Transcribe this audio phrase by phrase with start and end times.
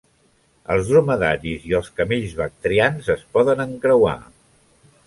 [0.75, 4.21] Els dromedaris i els camells bactrians es poden encreuar.